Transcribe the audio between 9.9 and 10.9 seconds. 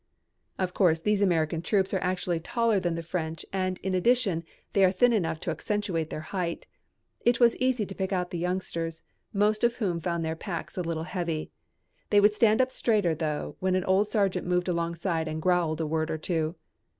found their packs a